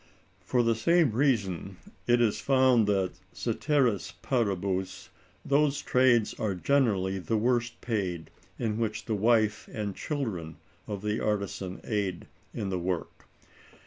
For 0.43 0.63
the 0.63 0.73
same 0.73 1.11
reason 1.11 1.77
it 2.07 2.21
is 2.21 2.41
found 2.41 2.87
that, 2.87 3.11
cæteris 3.35 4.13
paribus, 4.23 5.09
those 5.45 5.79
trades 5.79 6.33
are 6.39 6.55
generally 6.55 7.19
the 7.19 7.37
worst 7.37 7.79
paid 7.81 8.31
in 8.57 8.79
which 8.79 9.05
the 9.05 9.13
wife 9.13 9.69
and 9.71 9.95
children 9.95 10.55
of 10.87 11.03
the 11.03 11.19
artisan 11.23 11.81
aid 11.83 12.25
in 12.51 12.69
the 12.69 12.79
work. 12.79 13.27